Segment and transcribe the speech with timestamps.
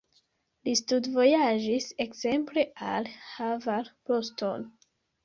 [0.67, 2.63] Li studvojaĝis ekzemple
[2.95, 4.73] al Harvard, Bostono.